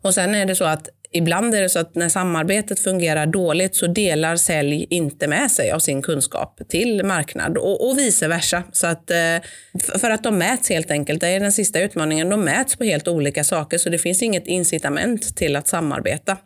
Och 0.02 0.14
sen 0.14 0.36
är 0.36 0.46
det 0.46 0.56
så 0.56 0.66
att 0.66 0.90
Ibland 1.12 1.56
är 1.56 1.62
det 1.62 1.70
så 1.70 1.80
att 1.80 1.96
när 1.96 2.10
samarbetet 2.10 2.80
fungerar 2.80 3.26
dåligt 3.26 3.76
så 3.76 3.88
delar 3.88 4.36
sälj 4.36 4.88
inte 4.90 5.28
med 5.28 5.52
sig 5.52 5.72
av 5.72 5.80
sin 5.80 6.02
kunskap 6.02 6.62
till 6.70 7.06
marknad 7.06 7.58
och, 7.58 7.90
och 7.90 7.98
vice 8.00 8.28
versa. 8.28 8.64
Så 8.72 8.88
att, 8.88 9.12
eh, 9.12 9.98
för 10.00 10.10
att 10.10 10.24
de 10.24 10.38
mäts 10.38 10.70
helt 10.70 10.92
enkelt. 10.92 11.22
Det 11.22 11.28
är 11.28 11.40
den 11.40 11.52
sista 11.52 11.80
utmaningen. 11.80 12.30
De 12.30 12.42
mäts 12.42 12.76
på 12.76 12.84
helt 12.84 13.08
olika 13.08 13.44
saker 13.44 13.78
så 13.78 13.90
det 13.90 13.98
finns 13.98 14.24
inget 14.24 14.48
incitament 14.48 15.38
till 15.38 15.56
att 15.56 15.68
samarbeta. 15.68 16.38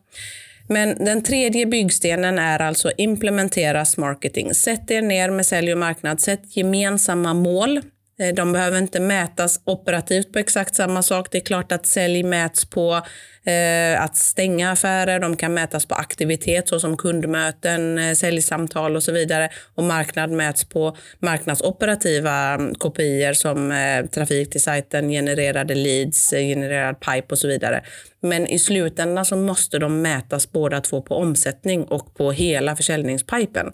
Men 0.68 1.06
den 1.06 1.24
tredje 1.24 1.66
byggstenen 1.66 2.40
är 2.40 2.60
alltså 2.60 2.92
implementera 2.98 3.86
marketing. 3.98 4.54
Sätt 4.54 4.92
er 4.92 5.02
ner 5.02 5.30
med 5.30 5.46
sälj 5.46 5.72
och 5.72 5.78
marknad. 5.78 6.22
Sätt 6.22 6.42
gemensamma 6.58 7.34
mål 7.34 7.82
Eh, 8.20 8.34
de 8.34 8.52
behöver 8.52 8.78
inte 8.78 9.00
mätas 9.00 9.60
operativt 9.66 10.34
på 10.34 10.40
exakt 10.40 10.76
samma 10.76 11.04
sak. 11.04 11.28
Det 11.32 11.38
är 11.38 11.46
klart 11.46 11.72
att 11.72 11.86
sälj 11.86 12.24
mäts 12.24 12.66
på 12.66 13.02
eh, 13.44 14.04
att 14.04 14.16
stänga 14.16 14.72
affärer. 14.72 15.20
De 15.20 15.38
kan 15.38 15.54
mätas 15.54 15.86
på 15.86 15.96
aktivitet 15.96 16.68
såsom 16.68 16.98
kundmöten, 16.98 17.98
eh, 17.98 18.14
säljsamtal 18.14 18.96
och 18.96 19.04
så 19.04 19.12
vidare. 19.12 19.50
Och 19.76 19.84
marknad 19.84 20.32
mäts 20.32 20.66
på 20.66 20.98
marknadsoperativa 21.20 22.54
mm, 22.54 22.76
kopior 22.76 23.34
som 23.34 23.72
eh, 23.72 24.06
trafik 24.06 24.50
till 24.50 24.64
sajten, 24.64 25.10
genererade 25.10 25.76
leads, 25.76 26.34
eh, 26.34 26.40
genererad 26.40 27.00
pipe 27.00 27.28
och 27.30 27.38
så 27.38 27.48
vidare. 27.48 27.84
Men 28.22 28.48
i 28.48 28.60
slutändan 28.60 29.26
så 29.26 29.36
måste 29.36 29.80
de 29.80 30.02
mätas 30.02 30.52
båda 30.52 30.82
två 30.82 31.02
på 31.02 31.16
omsättning 31.16 31.84
och 31.84 32.16
på 32.16 32.32
hela 32.32 32.76
försäljningspipen. 32.76 33.72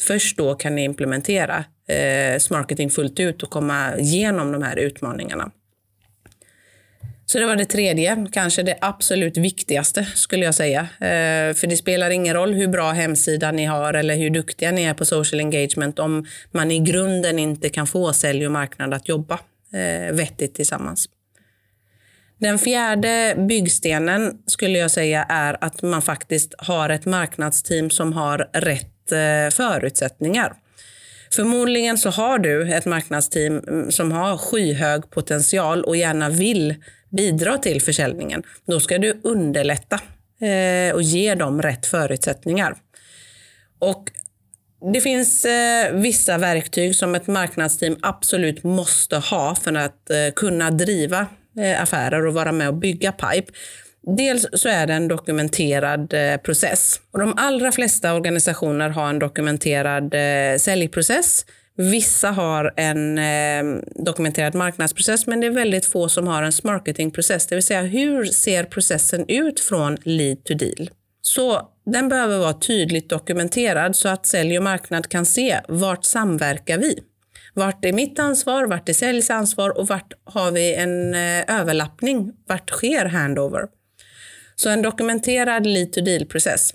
Först 0.00 0.36
då 0.36 0.54
kan 0.54 0.74
ni 0.74 0.84
implementera 0.84 1.64
eh, 1.88 2.38
smarketing 2.38 2.90
fullt 2.90 3.20
ut 3.20 3.42
och 3.42 3.50
komma 3.50 3.96
igenom 3.96 4.52
de 4.52 4.62
här 4.62 4.76
utmaningarna. 4.76 5.50
Så 7.26 7.38
det 7.38 7.46
var 7.46 7.56
det 7.56 7.64
tredje, 7.64 8.26
kanske 8.32 8.62
det 8.62 8.78
absolut 8.80 9.36
viktigaste 9.36 10.04
skulle 10.04 10.44
jag 10.44 10.54
säga. 10.54 10.80
Eh, 10.80 11.54
för 11.54 11.66
det 11.66 11.76
spelar 11.76 12.10
ingen 12.10 12.34
roll 12.34 12.54
hur 12.54 12.68
bra 12.68 12.90
hemsida 12.90 13.52
ni 13.52 13.64
har 13.64 13.94
eller 13.94 14.16
hur 14.16 14.30
duktiga 14.30 14.70
ni 14.70 14.82
är 14.82 14.94
på 14.94 15.04
social 15.04 15.40
engagement 15.40 15.98
om 15.98 16.26
man 16.50 16.70
i 16.70 16.78
grunden 16.78 17.38
inte 17.38 17.68
kan 17.68 17.86
få 17.86 18.12
sälj 18.12 18.46
och 18.46 18.52
marknad 18.52 18.94
att 18.94 19.08
jobba 19.08 19.40
eh, 19.72 20.14
vettigt 20.14 20.54
tillsammans. 20.54 21.08
Den 22.38 22.58
fjärde 22.58 23.34
byggstenen 23.48 24.32
skulle 24.46 24.78
jag 24.78 24.90
säga 24.90 25.26
är 25.28 25.56
att 25.60 25.82
man 25.82 26.02
faktiskt 26.02 26.54
har 26.58 26.88
ett 26.88 27.04
marknadsteam 27.04 27.90
som 27.90 28.12
har 28.12 28.50
rätt 28.52 28.93
rätt 29.04 29.12
eh, 29.12 29.56
förutsättningar. 29.56 30.54
Förmodligen 31.32 31.98
så 31.98 32.10
har 32.10 32.38
du 32.38 32.74
ett 32.74 32.84
marknadsteam 32.84 33.58
mm, 33.58 33.92
som 33.92 34.12
har 34.12 34.36
skyhög 34.36 35.10
potential 35.10 35.84
och 35.84 35.96
gärna 35.96 36.28
vill 36.28 36.74
bidra 37.10 37.58
till 37.58 37.82
försäljningen. 37.82 38.42
Då 38.66 38.80
ska 38.80 38.98
du 38.98 39.20
underlätta 39.24 40.00
eh, 40.40 40.94
och 40.94 41.02
ge 41.02 41.34
dem 41.34 41.62
rätt 41.62 41.86
förutsättningar. 41.86 42.76
Och 43.78 44.10
det 44.92 45.00
finns 45.00 45.44
eh, 45.44 45.92
vissa 45.92 46.38
verktyg 46.38 46.96
som 46.96 47.14
ett 47.14 47.26
marknadsteam 47.26 47.96
absolut 48.02 48.64
måste 48.64 49.16
ha 49.16 49.54
för 49.54 49.74
att 49.74 50.10
kunna 50.36 50.70
driva 50.70 51.26
affärer 51.78 52.26
och 52.26 52.34
vara 52.34 52.52
med 52.52 52.68
och 52.68 52.74
bygga 52.74 53.12
pipe. 53.12 53.52
Dels 54.06 54.46
så 54.52 54.68
är 54.68 54.86
det 54.86 54.92
en 54.92 55.08
dokumenterad 55.08 56.14
eh, 56.14 56.36
process. 56.36 57.00
Och 57.12 57.18
de 57.18 57.34
allra 57.36 57.72
flesta 57.72 58.14
organisationer 58.14 58.88
har 58.88 59.08
en 59.08 59.18
dokumenterad 59.18 60.14
eh, 60.14 60.58
säljprocess. 60.58 61.46
Vissa 61.76 62.30
har 62.30 62.74
en 62.76 63.18
eh, 63.18 63.82
dokumenterad 63.94 64.54
marknadsprocess, 64.54 65.26
men 65.26 65.40
det 65.40 65.46
är 65.46 65.50
väldigt 65.50 65.86
få 65.86 66.08
som 66.08 66.26
har 66.26 66.42
en 66.42 66.52
marketingprocess. 66.62 67.46
Det 67.46 67.54
vill 67.54 67.64
säga, 67.64 67.82
hur 67.82 68.24
ser 68.24 68.64
processen 68.64 69.24
ut 69.28 69.60
från 69.60 69.96
lead 70.02 70.44
to 70.44 70.54
deal? 70.54 70.90
Så 71.22 71.68
den 71.86 72.08
behöver 72.08 72.38
vara 72.38 72.52
tydligt 72.52 73.08
dokumenterad 73.08 73.96
så 73.96 74.08
att 74.08 74.26
sälj 74.26 74.58
och 74.58 74.64
marknad 74.64 75.08
kan 75.08 75.26
se 75.26 75.60
vart 75.68 76.04
samverkar 76.04 76.78
vi? 76.78 76.98
Vart 77.54 77.84
är 77.84 77.92
mitt 77.92 78.18
ansvar? 78.18 78.66
Vart 78.66 78.88
är 78.88 78.92
säljs 78.92 79.30
ansvar? 79.30 79.78
Och 79.78 79.88
vart 79.88 80.12
har 80.24 80.50
vi 80.50 80.74
en 80.74 81.14
eh, 81.14 81.60
överlappning? 81.60 82.32
Vart 82.48 82.70
sker 82.70 83.04
handover? 83.04 83.62
Så 84.56 84.70
en 84.70 84.82
dokumenterad 84.82 85.66
lead 85.66 85.92
to 85.92 86.00
deal-process. 86.00 86.72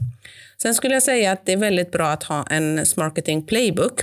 Sen 0.61 0.75
skulle 0.75 0.93
jag 0.93 1.03
säga 1.03 1.31
att 1.31 1.45
det 1.45 1.53
är 1.53 1.57
väldigt 1.57 1.91
bra 1.91 2.07
att 2.07 2.23
ha 2.23 2.45
en 2.49 2.85
marketing 2.97 3.45
playbook. 3.45 4.01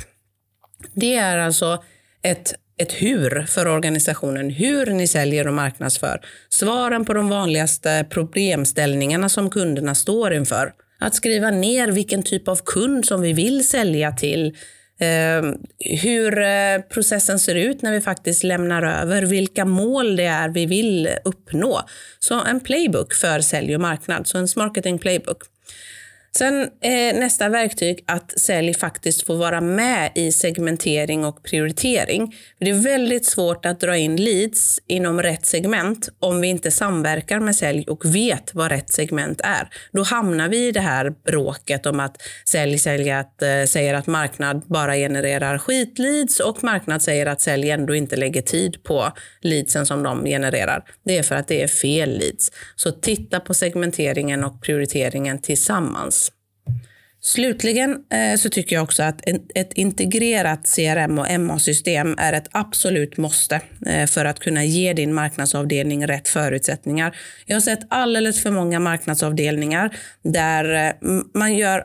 Det 0.95 1.14
är 1.14 1.38
alltså 1.38 1.85
ett 2.23 2.54
ett 2.78 2.92
hur 2.92 3.47
för 3.49 3.68
organisationen, 3.68 4.50
hur 4.50 4.87
ni 4.87 5.06
säljer 5.06 5.47
och 5.47 5.54
marknadsför. 5.54 6.21
Svaren 6.49 7.04
på 7.04 7.12
de 7.12 7.28
vanligaste 7.28 8.06
problemställningarna 8.11 9.28
som 9.28 9.50
kunderna 9.50 9.95
står 9.95 10.35
inför. 10.35 10.73
Att 10.99 11.14
skriva 11.14 11.50
ner 11.50 11.88
vilken 11.88 12.23
typ 12.23 12.49
av 12.49 12.61
kund 12.64 13.06
som 13.06 13.21
vi 13.21 13.33
vill 13.33 13.68
sälja 13.68 14.12
till, 14.12 14.56
Ehm, 14.98 15.54
hur 15.78 16.38
eh, 16.38 16.80
processen 16.90 17.38
ser 17.38 17.54
ut 17.54 17.82
när 17.82 17.92
vi 17.92 18.00
faktiskt 18.00 18.42
lämnar 18.42 18.82
över, 18.82 19.22
vilka 19.22 19.64
mål 19.64 20.16
det 20.16 20.24
är 20.24 20.48
vi 20.48 20.66
vill 20.66 21.08
uppnå. 21.24 21.80
Så 22.18 22.44
en 22.44 22.60
playbook 22.60 23.14
för 23.14 23.40
sälj 23.40 23.74
och 23.74 23.80
marknad, 23.80 24.26
så 24.26 24.38
en 24.38 24.48
marketing 24.56 24.98
playbook. 24.98 25.42
Sen 26.37 26.62
eh, 26.62 27.18
nästa 27.21 27.49
verktyg 27.49 28.04
att 28.06 28.40
sälj 28.40 28.75
faktiskt 28.75 29.26
får 29.26 29.37
vara 29.37 29.61
med 29.61 30.12
i 30.14 30.33
segmentering 30.33 31.25
och 31.25 31.42
prioritering. 31.42 32.35
Det 32.61 32.71
är 32.71 32.75
väldigt 32.75 33.26
svårt 33.26 33.66
att 33.66 33.80
dra 33.80 33.97
in 33.97 34.16
leads 34.16 34.80
inom 34.87 35.23
rätt 35.23 35.47
segment 35.47 36.09
om 36.18 36.40
vi 36.40 36.49
inte 36.49 36.71
samverkar 36.71 37.40
med 37.40 37.56
sälj 37.56 37.85
och 37.88 38.04
vet 38.04 38.54
vad 38.54 38.71
rätt 38.71 38.92
segment 38.92 39.40
är. 39.45 39.68
Då 39.92 40.02
hamnar 40.02 40.49
vi 40.49 40.68
i 40.68 40.73
det 40.73 40.80
här 40.80 41.11
bråket 41.11 41.87
om 41.87 42.00
att 42.00 42.23
sälj 42.45 42.78
säljer 42.78 43.21
att, 43.21 43.42
eh, 43.42 43.64
säger 43.66 43.95
att 43.95 44.06
marknad 44.06 44.62
bara 44.66 44.95
genererar 44.95 45.59
skitleads 45.59 46.40
och 46.40 46.64
marknad 46.64 47.02
säger 47.02 47.26
att 47.26 47.40
sälj 47.40 47.71
ändå 47.71 47.95
inte 47.95 48.16
lägger 48.16 48.42
tid 48.42 48.83
på 48.83 49.12
leadsen 49.40 49.87
som 49.87 50.02
de 50.02 50.25
genererar. 50.25 50.85
Det 51.04 51.18
är 51.18 51.23
för 51.23 51.35
att 51.35 51.49
det 51.49 51.62
är 51.62 51.68
fel 51.68 52.18
leads. 52.18 52.52
Så 52.76 52.92
titta 52.92 53.40
på 53.40 53.54
segmenteringen 53.54 54.45
och 54.45 54.62
prioriteringen 54.62 55.38
tillsammans. 55.38 56.25
Slutligen 57.26 57.90
eh, 57.90 58.38
så 58.38 58.49
tycker 58.49 58.76
jag 58.76 58.83
också 58.83 59.02
att 59.02 59.21
ett 59.54 59.73
integrerat 59.73 60.75
CRM 60.76 61.18
och 61.18 61.40
MA-system 61.40 62.14
är 62.18 62.33
ett 62.33 62.49
absolut 62.50 63.16
måste 63.16 63.61
eh, 63.87 64.06
för 64.06 64.25
att 64.25 64.40
kunna 64.40 64.64
ge 64.64 64.92
din 64.92 65.14
marknadsavdelning 65.14 66.06
rätt 66.06 66.28
förutsättningar. 66.28 67.16
Jag 67.47 67.56
har 67.56 67.61
sett 67.61 67.87
alldeles 67.90 68.42
för 68.42 68.50
många 68.50 68.80
marknadsavdelningar 68.80 69.97
där 70.23 70.88
eh, 70.88 70.92
man 71.35 71.54
gör 71.54 71.85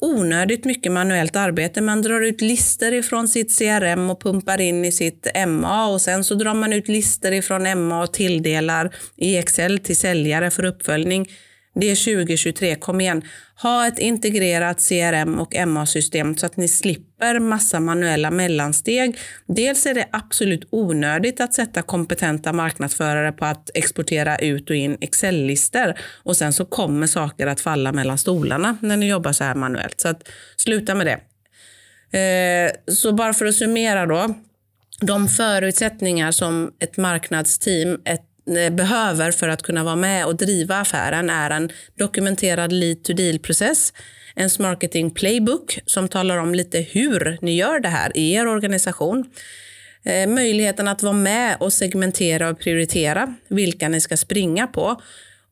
onödigt 0.00 0.64
mycket 0.64 0.92
manuellt 0.92 1.36
arbete. 1.36 1.80
Man 1.80 2.02
drar 2.02 2.20
ut 2.20 2.40
lister 2.40 2.92
ifrån 2.92 3.28
sitt 3.28 3.58
CRM 3.58 4.10
och 4.10 4.22
pumpar 4.22 4.60
in 4.60 4.84
i 4.84 4.92
sitt 4.92 5.26
MA 5.48 5.86
och 5.86 6.00
sen 6.00 6.24
så 6.24 6.34
drar 6.34 6.54
man 6.54 6.72
ut 6.72 6.88
lister 6.88 7.32
ifrån 7.32 7.88
MA 7.88 8.02
och 8.02 8.12
tilldelar 8.12 8.94
i 9.16 9.36
Excel 9.36 9.78
till 9.78 9.96
säljare 9.96 10.50
för 10.50 10.64
uppföljning. 10.64 11.26
Det 11.74 11.90
är 11.90 12.16
2023, 12.16 12.74
kom 12.74 13.00
igen. 13.00 13.22
Ha 13.62 13.86
ett 13.86 13.98
integrerat 13.98 14.88
CRM 14.88 15.38
och 15.40 15.68
MA-system 15.68 16.36
så 16.36 16.46
att 16.46 16.56
ni 16.56 16.68
slipper 16.68 17.40
massa 17.40 17.80
manuella 17.80 18.30
mellansteg. 18.30 19.18
Dels 19.46 19.86
är 19.86 19.94
det 19.94 20.08
absolut 20.12 20.68
onödigt 20.70 21.40
att 21.40 21.54
sätta 21.54 21.82
kompetenta 21.82 22.52
marknadsförare 22.52 23.32
på 23.32 23.44
att 23.44 23.70
exportera 23.74 24.36
ut 24.36 24.70
och 24.70 24.76
in 24.76 24.98
Excel-lister 25.00 25.98
och 26.22 26.36
sen 26.36 26.52
så 26.52 26.64
kommer 26.64 27.06
saker 27.06 27.46
att 27.46 27.60
falla 27.60 27.92
mellan 27.92 28.18
stolarna 28.18 28.76
när 28.80 28.96
ni 28.96 29.08
jobbar 29.08 29.32
så 29.32 29.44
här 29.44 29.54
manuellt. 29.54 30.00
Så 30.00 30.08
att 30.08 30.28
sluta 30.56 30.94
med 30.94 31.06
det. 31.06 31.20
Eh, 32.18 32.70
så 32.94 33.12
bara 33.12 33.32
för 33.32 33.46
att 33.46 33.54
summera 33.54 34.06
då. 34.06 34.34
De 35.00 35.28
förutsättningar 35.28 36.30
som 36.30 36.72
ett 36.80 36.96
marknadsteam, 36.96 37.98
ett 38.04 38.33
Eh, 38.46 38.72
behöver 38.72 39.32
för 39.32 39.48
att 39.48 39.62
kunna 39.62 39.84
vara 39.84 39.96
med 39.96 40.26
och 40.26 40.36
driva 40.36 40.76
affären 40.76 41.30
är 41.30 41.50
en 41.50 41.70
dokumenterad 41.98 42.72
lead 42.72 43.02
to 43.02 43.12
deal-process, 43.12 43.92
en 44.34 44.50
marketing 44.58 45.10
playbook 45.10 45.78
som 45.86 46.08
talar 46.08 46.38
om 46.38 46.54
lite 46.54 46.80
hur 46.80 47.38
ni 47.42 47.56
gör 47.56 47.80
det 47.80 47.88
här 47.88 48.16
i 48.16 48.32
er 48.32 48.46
organisation. 48.46 49.24
Eh, 50.04 50.28
möjligheten 50.28 50.88
att 50.88 51.02
vara 51.02 51.12
med 51.12 51.56
och 51.60 51.72
segmentera 51.72 52.48
och 52.48 52.58
prioritera 52.58 53.34
vilka 53.48 53.88
ni 53.88 54.00
ska 54.00 54.16
springa 54.16 54.66
på 54.66 55.00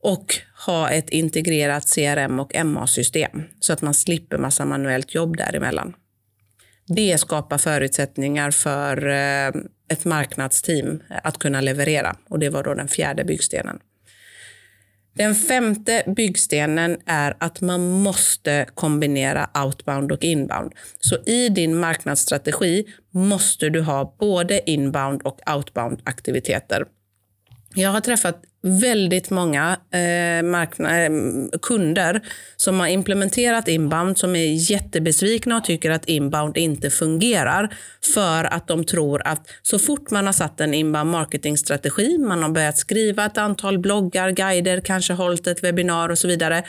och 0.01 0.35
ha 0.65 0.89
ett 0.89 1.09
integrerat 1.09 1.95
CRM 1.95 2.39
och 2.39 2.65
MA-system 2.65 3.43
så 3.59 3.73
att 3.73 3.81
man 3.81 3.93
slipper 3.93 4.37
massa 4.37 4.65
manuellt 4.65 5.15
jobb 5.15 5.37
däremellan. 5.37 5.93
Det 6.87 7.17
skapar 7.17 7.57
förutsättningar 7.57 8.51
för 8.51 9.07
eh, 9.07 9.61
ett 9.87 10.05
marknadsteam 10.05 11.03
att 11.23 11.37
kunna 11.37 11.61
leverera. 11.61 12.15
Och 12.29 12.39
Det 12.39 12.49
var 12.49 12.63
då 12.63 12.73
den 12.73 12.87
fjärde 12.87 13.23
byggstenen. 13.23 13.79
Den 15.15 15.35
femte 15.35 16.03
byggstenen 16.15 16.97
är 17.05 17.37
att 17.39 17.61
man 17.61 17.89
måste 17.89 18.65
kombinera 18.73 19.49
outbound 19.65 20.11
och 20.11 20.23
inbound. 20.23 20.73
Så 20.99 21.17
i 21.25 21.49
din 21.49 21.79
marknadsstrategi 21.79 22.85
måste 23.11 23.69
du 23.69 23.81
ha 23.81 24.15
både 24.19 24.69
inbound 24.69 25.21
och 25.21 25.39
outbound 25.55 26.01
aktiviteter. 26.03 26.85
Jag 27.75 27.89
har 27.89 28.01
träffat 28.01 28.41
väldigt 28.63 29.29
många 29.29 29.77
eh, 29.91 30.43
markna- 30.43 31.03
eh, 31.03 31.11
kunder 31.61 32.21
som 32.55 32.79
har 32.79 32.87
implementerat 32.87 33.67
inbound 33.67 34.17
som 34.17 34.35
är 34.35 34.71
jättebesvikna 34.71 35.57
och 35.57 35.63
tycker 35.63 35.91
att 35.91 36.05
inbound 36.05 36.57
inte 36.57 36.89
fungerar 36.89 37.75
för 38.13 38.43
att 38.43 38.67
de 38.67 38.83
tror 38.83 39.27
att 39.27 39.47
så 39.61 39.79
fort 39.79 40.11
man 40.11 40.25
har 40.25 40.33
satt 40.33 40.61
en 40.61 40.73
inbound 40.73 41.11
marketingstrategi, 41.11 42.17
man 42.17 42.43
har 42.43 42.49
börjat 42.49 42.77
skriva 42.77 43.25
ett 43.25 43.37
antal 43.37 43.79
bloggar, 43.79 44.29
guider, 44.31 44.81
kanske 44.81 45.13
hållit 45.13 45.47
ett 45.47 45.63
webbinar 45.63 46.09
och 46.09 46.17
så 46.17 46.27
vidare, 46.27 46.63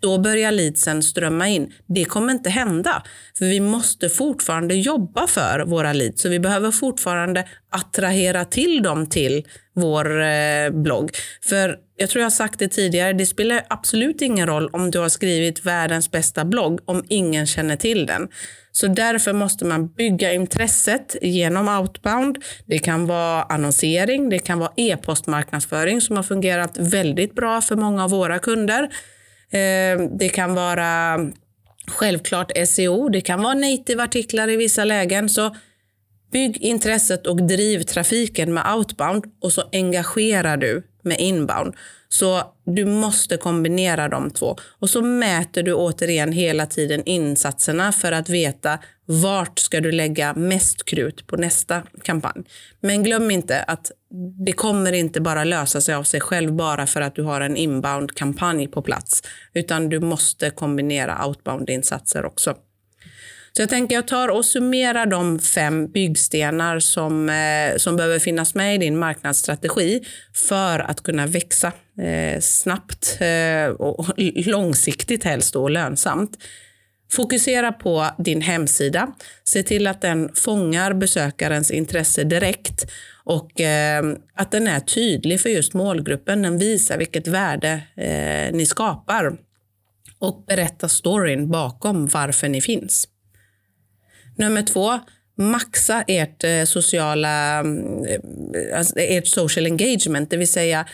då 0.00 0.18
börjar 0.18 0.52
leadsen 0.52 1.02
strömma 1.02 1.48
in. 1.48 1.72
Det 1.86 2.04
kommer 2.04 2.32
inte 2.32 2.50
hända, 2.50 3.02
för 3.38 3.44
vi 3.44 3.60
måste 3.60 4.08
fortfarande 4.08 4.74
jobba 4.74 5.26
för 5.26 5.64
våra 5.66 5.92
leads. 5.92 6.22
Så 6.22 6.28
vi 6.28 6.38
behöver 6.38 6.70
fortfarande 6.70 7.48
attrahera 7.70 8.44
till 8.44 8.82
dem 8.82 9.06
till 9.06 9.46
vår 9.74 10.22
eh, 10.22 10.70
blogg. 10.70 11.10
För 11.42 11.78
jag 11.96 12.10
tror 12.10 12.20
jag 12.20 12.26
har 12.26 12.30
sagt 12.30 12.58
det 12.58 12.68
tidigare, 12.68 13.12
det 13.12 13.26
spelar 13.26 13.66
absolut 13.68 14.22
ingen 14.22 14.46
roll 14.46 14.68
om 14.72 14.90
du 14.90 14.98
har 14.98 15.08
skrivit 15.08 15.66
världens 15.66 16.10
bästa 16.10 16.44
blogg 16.44 16.80
om 16.84 17.04
ingen 17.08 17.46
känner 17.46 17.76
till 17.76 18.06
den. 18.06 18.28
Så 18.72 18.86
därför 18.86 19.32
måste 19.32 19.64
man 19.64 19.88
bygga 19.88 20.32
intresset 20.32 21.16
genom 21.22 21.68
outbound. 21.68 22.38
Det 22.66 22.78
kan 22.78 23.06
vara 23.06 23.42
annonsering, 23.42 24.28
det 24.28 24.38
kan 24.38 24.58
vara 24.58 24.72
e-postmarknadsföring 24.76 26.00
som 26.00 26.16
har 26.16 26.22
fungerat 26.22 26.78
väldigt 26.78 27.34
bra 27.34 27.60
för 27.60 27.76
många 27.76 28.04
av 28.04 28.10
våra 28.10 28.38
kunder. 28.38 28.88
Eh, 29.52 30.08
det 30.18 30.28
kan 30.28 30.54
vara 30.54 31.20
Självklart 31.86 32.52
SEO, 32.68 33.08
det 33.08 33.20
kan 33.20 33.42
vara 33.42 33.54
native-artiklar 33.54 34.48
i 34.50 34.56
vissa 34.56 34.84
lägen. 34.84 35.28
Så 35.28 35.56
bygg 36.32 36.56
intresset 36.62 37.26
och 37.26 37.42
driv 37.42 37.82
trafiken 37.82 38.54
med 38.54 38.74
outbound 38.74 39.24
och 39.40 39.52
så 39.52 39.62
engagerar 39.72 40.56
du 40.56 40.82
med 41.02 41.20
inbound. 41.20 41.74
Så 42.08 42.42
du 42.66 42.84
måste 42.84 43.36
kombinera 43.36 44.08
de 44.08 44.30
två. 44.30 44.56
Och 44.78 44.90
så 44.90 45.02
mäter 45.02 45.62
du 45.62 45.74
återigen 45.74 46.32
hela 46.32 46.66
tiden 46.66 47.02
insatserna 47.04 47.92
för 47.92 48.12
att 48.12 48.28
veta 48.28 48.78
vart 49.06 49.58
ska 49.58 49.80
du 49.80 49.92
lägga 49.92 50.34
mest 50.34 50.84
krut 50.84 51.26
på 51.26 51.36
nästa 51.36 51.82
kampanj. 52.02 52.44
Men 52.80 53.02
glöm 53.02 53.30
inte 53.30 53.62
att 53.62 53.92
det 54.44 54.52
kommer 54.52 54.92
inte 54.92 55.20
bara 55.20 55.44
lösa 55.44 55.80
sig 55.80 55.94
av 55.94 56.02
sig 56.02 56.20
själv 56.20 56.52
bara 56.52 56.86
för 56.86 57.00
att 57.00 57.14
du 57.14 57.22
har 57.22 57.40
en 57.40 57.56
inbound-kampanj 57.56 58.68
på 58.68 58.82
plats, 58.82 59.22
utan 59.54 59.88
du 59.88 60.00
måste 60.00 60.50
kombinera 60.50 61.26
outbound-insatser 61.26 62.24
också. 62.24 62.54
Så 63.56 63.62
jag 63.62 63.68
tänker 63.68 63.94
jag 63.94 64.08
tar 64.08 64.28
och 64.28 64.44
summerar 64.44 65.06
de 65.06 65.38
fem 65.38 65.92
byggstenar 65.92 66.78
som, 66.78 67.28
eh, 67.28 67.76
som 67.76 67.96
behöver 67.96 68.18
finnas 68.18 68.54
med 68.54 68.74
i 68.74 68.78
din 68.78 68.98
marknadsstrategi 68.98 70.04
för 70.34 70.78
att 70.78 71.02
kunna 71.02 71.26
växa 71.26 71.72
eh, 72.00 72.40
snabbt 72.40 73.18
eh, 73.20 73.68
och 73.68 74.06
långsiktigt 74.46 75.24
helst 75.24 75.56
och 75.56 75.70
lönsamt. 75.70 76.38
Fokusera 77.12 77.72
på 77.72 78.06
din 78.18 78.40
hemsida. 78.40 79.08
Se 79.44 79.62
till 79.62 79.86
att 79.86 80.00
den 80.00 80.34
fångar 80.34 80.92
besökarens 80.92 81.70
intresse 81.70 82.24
direkt 82.24 82.86
och 83.26 83.60
eh, 83.60 84.04
att 84.34 84.50
den 84.50 84.66
är 84.66 84.80
tydlig 84.80 85.40
för 85.40 85.48
just 85.50 85.74
målgruppen. 85.74 86.42
Den 86.42 86.58
visar 86.58 86.98
vilket 86.98 87.28
värde 87.28 87.82
eh, 87.96 88.56
ni 88.56 88.66
skapar 88.66 89.36
och 90.18 90.44
berättar 90.46 90.88
storyn 90.88 91.50
bakom 91.50 92.06
varför 92.06 92.48
ni 92.48 92.60
finns. 92.60 93.08
Nummer 94.36 94.62
två, 94.62 94.98
maxa 95.36 96.04
ert 96.06 96.44
eh, 96.44 96.64
sociala, 96.64 97.58
mm, 97.58 98.04
eh, 98.04 98.78
alltså 98.78 98.98
ert 98.98 99.26
social 99.26 99.66
engagement, 99.66 100.30
det 100.30 100.36
vill 100.36 100.52
säga 100.52 100.86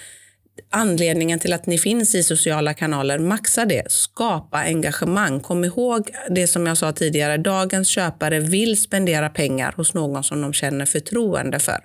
anledningen 0.70 1.38
till 1.38 1.52
att 1.52 1.66
ni 1.66 1.78
finns 1.78 2.14
i 2.14 2.22
sociala 2.22 2.74
kanaler. 2.74 3.18
Maxa 3.18 3.64
det. 3.64 3.92
Skapa 3.92 4.58
engagemang. 4.58 5.40
Kom 5.40 5.64
ihåg 5.64 6.10
det 6.30 6.46
som 6.46 6.66
jag 6.66 6.78
sa 6.78 6.92
tidigare. 6.92 7.36
Dagens 7.36 7.88
köpare 7.88 8.40
vill 8.40 8.80
spendera 8.80 9.28
pengar 9.28 9.72
hos 9.76 9.94
någon 9.94 10.24
som 10.24 10.42
de 10.42 10.52
känner 10.52 10.86
förtroende 10.86 11.58
för. 11.58 11.78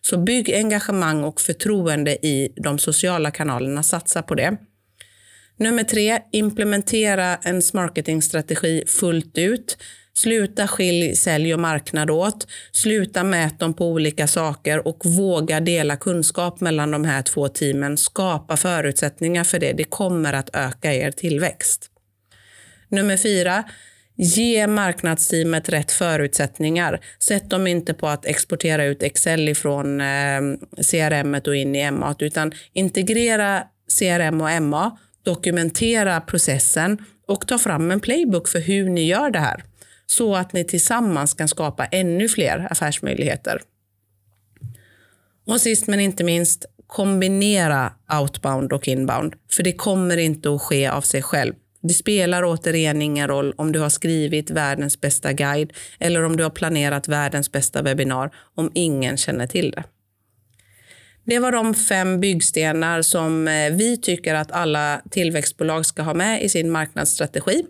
Så 0.00 0.18
bygg 0.18 0.52
engagemang 0.54 1.24
och 1.24 1.40
förtroende 1.40 2.26
i 2.26 2.52
de 2.56 2.78
sociala 2.78 3.30
kanalerna. 3.30 3.82
Satsa 3.82 4.22
på 4.22 4.34
det. 4.34 4.56
Nummer 5.56 5.84
tre, 5.84 6.18
implementera 6.32 7.36
en 7.36 7.62
marketingstrategi 7.72 8.84
fullt 8.86 9.38
ut. 9.38 9.76
Sluta 10.14 10.68
skilj 10.68 11.16
sälj 11.16 11.54
och 11.54 11.60
marknad 11.60 12.10
åt. 12.10 12.46
Sluta 12.72 13.24
mät 13.24 13.58
dem 13.58 13.74
på 13.74 13.88
olika 13.88 14.26
saker 14.26 14.88
och 14.88 15.06
våga 15.06 15.60
dela 15.60 15.96
kunskap 15.96 16.60
mellan 16.60 16.90
de 16.90 17.04
här 17.04 17.22
två 17.22 17.48
teamen. 17.48 17.96
Skapa 17.96 18.56
förutsättningar 18.56 19.44
för 19.44 19.58
det. 19.58 19.72
Det 19.72 19.84
kommer 19.84 20.32
att 20.32 20.50
öka 20.52 20.94
er 20.94 21.10
tillväxt. 21.10 21.90
Nummer 22.88 23.16
fyra. 23.16 23.64
Ge 24.16 24.66
marknadsteamet 24.66 25.68
rätt 25.68 25.92
förutsättningar. 25.92 27.00
Sätt 27.18 27.50
dem 27.50 27.66
inte 27.66 27.94
på 27.94 28.08
att 28.08 28.26
exportera 28.26 28.84
ut 28.84 29.02
Excel 29.02 29.48
ifrån 29.48 30.00
eh, 30.00 30.40
CRM 30.90 31.34
och 31.34 31.56
in 31.56 31.76
i 31.76 31.90
MA, 31.90 32.14
utan 32.18 32.52
integrera 32.72 33.62
CRM 33.98 34.40
och 34.40 34.62
MA, 34.62 34.98
dokumentera 35.24 36.20
processen 36.20 36.98
och 37.28 37.48
ta 37.48 37.58
fram 37.58 37.90
en 37.90 38.00
playbook 38.00 38.48
för 38.48 38.60
hur 38.60 38.88
ni 38.88 39.06
gör 39.06 39.30
det 39.30 39.38
här 39.38 39.62
så 40.06 40.36
att 40.36 40.52
ni 40.52 40.64
tillsammans 40.64 41.34
kan 41.34 41.48
skapa 41.48 41.84
ännu 41.84 42.28
fler 42.28 42.66
affärsmöjligheter. 42.70 43.62
Och 45.46 45.60
sist 45.60 45.86
men 45.86 46.00
inte 46.00 46.24
minst, 46.24 46.66
kombinera 46.86 47.92
outbound 48.20 48.72
och 48.72 48.88
inbound, 48.88 49.34
för 49.52 49.62
det 49.62 49.72
kommer 49.72 50.16
inte 50.16 50.54
att 50.54 50.62
ske 50.62 50.88
av 50.88 51.00
sig 51.00 51.22
själv. 51.22 51.54
Det 51.82 51.94
spelar 51.94 52.44
återigen 52.44 53.02
ingen 53.02 53.28
roll 53.28 53.54
om 53.56 53.72
du 53.72 53.80
har 53.80 53.88
skrivit 53.88 54.50
världens 54.50 55.00
bästa 55.00 55.32
guide 55.32 55.72
eller 55.98 56.24
om 56.24 56.36
du 56.36 56.42
har 56.42 56.50
planerat 56.50 57.08
världens 57.08 57.52
bästa 57.52 57.82
webbinar 57.82 58.34
om 58.54 58.70
ingen 58.74 59.16
känner 59.16 59.46
till 59.46 59.70
det. 59.70 59.84
Det 61.24 61.38
var 61.38 61.52
de 61.52 61.74
fem 61.74 62.20
byggstenar 62.20 63.02
som 63.02 63.48
eh, 63.48 63.72
vi 63.72 63.96
tycker 63.96 64.34
att 64.34 64.52
alla 64.52 65.02
tillväxtbolag 65.10 65.86
ska 65.86 66.02
ha 66.02 66.14
med 66.14 66.42
i 66.42 66.48
sin 66.48 66.70
marknadsstrategi. 66.70 67.64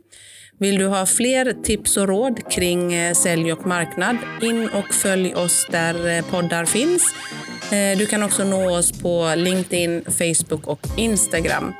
Vill 0.59 0.79
du 0.79 0.87
ha 0.87 1.07
fler 1.07 1.63
tips 1.63 1.97
och 1.97 2.09
råd 2.09 2.51
kring 2.51 2.95
eh, 2.95 3.15
sälj 3.15 3.53
och 3.53 3.67
marknad? 3.67 4.17
In 4.43 4.69
och 4.69 4.95
följ 4.95 5.35
oss 5.35 5.67
där 5.71 6.09
eh, 6.09 6.25
poddar 6.25 6.65
finns. 6.65 7.03
Eh, 7.73 7.99
du 7.99 8.07
kan 8.07 8.23
också 8.23 8.45
nå 8.45 8.79
oss 8.79 8.93
på 8.93 9.35
LinkedIn, 9.37 10.05
Facebook 10.05 10.67
och 10.67 10.87
Instagram. 10.97 11.73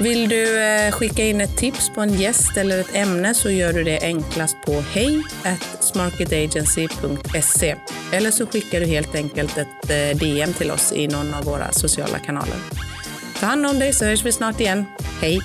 Vill 0.00 0.28
du 0.28 0.46
skicka 0.92 1.24
in 1.24 1.40
ett 1.40 1.56
tips 1.56 1.90
på 1.90 2.00
en 2.00 2.14
gäst 2.14 2.56
eller 2.56 2.78
ett 2.78 2.94
ämne 2.94 3.34
så 3.34 3.50
gör 3.50 3.72
du 3.72 3.84
det 3.84 4.00
enklast 4.02 4.56
på 4.66 4.72
hej 4.72 5.22
smarketagency.se 5.80 7.76
eller 8.12 8.30
så 8.30 8.46
skickar 8.46 8.80
du 8.80 8.86
helt 8.86 9.14
enkelt 9.14 9.58
ett 9.58 10.18
DM 10.18 10.52
till 10.52 10.70
oss 10.70 10.92
i 10.92 11.08
någon 11.08 11.34
av 11.34 11.44
våra 11.44 11.72
sociala 11.72 12.18
kanaler. 12.18 12.56
Ta 13.40 13.46
hand 13.46 13.66
om 13.66 13.78
dig 13.78 13.92
så 13.92 14.04
hörs 14.04 14.24
vi 14.24 14.32
snart 14.32 14.60
igen. 14.60 14.84
Hej! 15.20 15.40